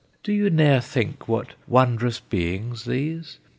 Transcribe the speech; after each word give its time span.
"Do 0.23 0.33
you 0.33 0.49
ne'er 0.49 0.81
think 0.81 1.27
what 1.27 1.49
wondrous 1.67 2.21
beings 2.21 2.85
these? 2.85 3.37